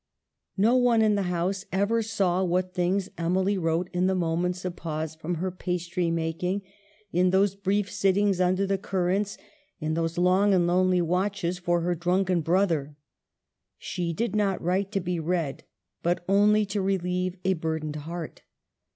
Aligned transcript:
No 0.57 0.75
one 0.77 1.03
in 1.03 1.13
the 1.13 1.21
house 1.29 1.63
ever 1.71 2.01
saw 2.01 2.43
what 2.43 2.73
things 2.73 3.07
Emily 3.19 3.55
wrote 3.55 3.87
in 3.93 4.07
the 4.07 4.15
moments 4.15 4.65
of 4.65 4.75
pause 4.75 5.13
from 5.13 5.35
her 5.35 5.51
pastry 5.51 6.09
making, 6.09 6.63
in 7.13 7.29
those 7.29 7.53
brief 7.53 7.91
sittings 7.91 8.41
under 8.41 8.65
the 8.65 8.79
currants, 8.79 9.37
in 9.79 9.93
those 9.93 10.17
long 10.17 10.55
and 10.55 10.65
lonely 10.65 11.03
watches 11.03 11.59
for 11.59 11.81
her 11.81 11.93
drunken 11.93 12.41
brother. 12.41 12.95
She 13.77 14.11
did 14.11 14.35
not 14.35 14.59
write 14.59 14.91
to 14.93 14.99
be 14.99 15.19
read, 15.19 15.65
but 16.01 16.25
only 16.27 16.65
to 16.65 16.81
relieve 16.81 17.35
a 17.45 17.53
burdened 17.53 17.97
heart. 17.97 18.41